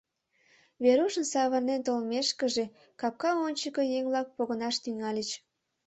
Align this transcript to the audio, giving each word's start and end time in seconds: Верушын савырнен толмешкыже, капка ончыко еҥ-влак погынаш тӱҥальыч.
Верушын 0.83 1.25
савырнен 1.33 1.81
толмешкыже, 1.87 2.65
капка 2.99 3.31
ончыко 3.45 3.81
еҥ-влак 3.97 4.27
погынаш 4.35 4.75
тӱҥальыч. 4.83 5.29